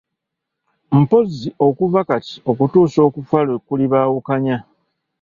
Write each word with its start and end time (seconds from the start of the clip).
Mpozzi 1.01 1.49
okuva 1.67 1.99
kati 2.09 2.35
okutuusa 2.49 2.99
okufa 3.07 3.37
lwe 3.45 3.55
kulibaawukanya. 3.65 4.57